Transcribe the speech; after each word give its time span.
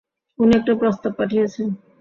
উনি 0.39 0.51
একটা 0.55 0.73
প্রস্তাব 0.81 1.11
পাঠিয়েছেন। 1.19 1.67